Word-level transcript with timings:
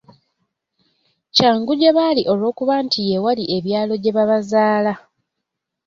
Kyangu 1.35 1.71
gye 1.79 1.91
bali 1.97 2.21
olw’okuba 2.31 2.75
nti 2.85 2.99
ye 3.09 3.17
wali 3.23 3.43
ebyalo 3.57 3.93
gye 4.01 4.15
babazaala. 4.17 4.93